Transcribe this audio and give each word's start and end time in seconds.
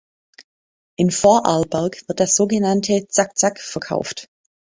In 0.95 1.11
Vorarlberg 1.11 2.05
wird 2.07 2.19
das 2.19 2.35
sogenannte 2.35 3.05
"Zack 3.07 3.37
Zack" 3.37 3.59
verkauft. 3.59 4.31